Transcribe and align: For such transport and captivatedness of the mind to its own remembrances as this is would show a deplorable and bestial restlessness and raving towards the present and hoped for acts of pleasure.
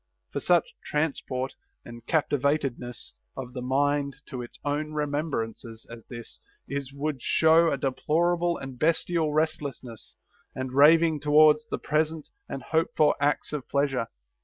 For 0.31 0.39
such 0.39 0.73
transport 0.83 1.53
and 1.85 2.03
captivatedness 2.07 3.13
of 3.37 3.53
the 3.53 3.61
mind 3.61 4.15
to 4.29 4.41
its 4.41 4.57
own 4.65 4.93
remembrances 4.93 5.85
as 5.91 6.03
this 6.05 6.39
is 6.67 6.91
would 6.91 7.21
show 7.21 7.69
a 7.69 7.77
deplorable 7.77 8.57
and 8.57 8.79
bestial 8.79 9.31
restlessness 9.31 10.17
and 10.55 10.73
raving 10.73 11.19
towards 11.19 11.67
the 11.67 11.77
present 11.77 12.29
and 12.49 12.63
hoped 12.63 12.97
for 12.97 13.15
acts 13.21 13.53
of 13.53 13.69
pleasure. 13.69 14.07